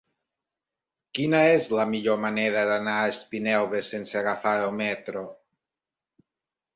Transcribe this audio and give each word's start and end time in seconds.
Quina 1.17 1.41
és 1.57 1.67
la 1.79 1.83
millor 1.91 2.17
manera 2.23 2.63
d'anar 2.69 2.95
a 3.01 3.11
Espinelves 3.11 3.91
sense 3.97 4.17
agafar 4.23 4.55
el 4.63 4.73
metro? 4.79 5.23